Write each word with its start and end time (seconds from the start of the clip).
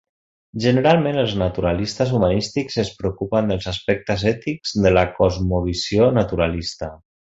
Generalment 0.61 1.19
els 1.23 1.35
naturalistes 1.41 2.15
humanístics 2.21 2.79
es 2.85 2.91
preocupen 3.03 3.53
dels 3.55 3.71
aspectes 3.75 4.27
ètics 4.35 4.75
de 4.87 4.97
la 4.99 5.07
cosmovisió 5.23 6.13
naturalista. 6.21 6.95